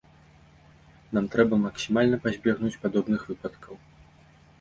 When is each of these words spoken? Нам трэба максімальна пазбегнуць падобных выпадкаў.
Нам 1.17 1.25
трэба 1.35 1.59
максімальна 1.65 2.17
пазбегнуць 2.23 2.81
падобных 2.87 3.21
выпадкаў. 3.33 3.75